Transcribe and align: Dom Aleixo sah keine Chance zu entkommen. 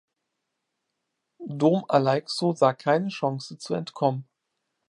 Dom 1.59 1.85
Aleixo 1.87 2.53
sah 2.55 2.73
keine 2.73 3.09
Chance 3.09 3.59
zu 3.59 3.75
entkommen. 3.75 4.27